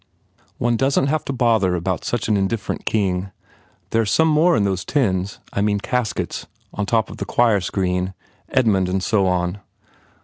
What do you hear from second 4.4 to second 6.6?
in those tins I mean caskets